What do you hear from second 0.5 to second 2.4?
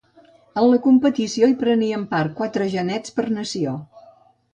En la competició hi prenien part